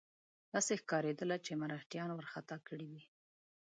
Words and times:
داسې 0.53 0.73
ښکارېدله 0.81 1.37
چې 1.45 1.51
مرهټیان 1.61 2.09
وارخطا 2.11 2.57
کړي 2.67 2.87
وي. 2.91 3.03